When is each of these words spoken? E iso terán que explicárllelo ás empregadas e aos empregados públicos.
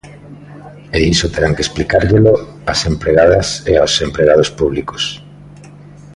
E 0.97 0.99
iso 1.13 1.31
terán 1.33 1.55
que 1.55 1.63
explicárllelo 1.65 2.33
ás 2.71 2.81
empregadas 2.91 3.47
e 3.71 3.73
aos 3.77 3.93
empregados 4.07 4.49
públicos. 4.59 5.03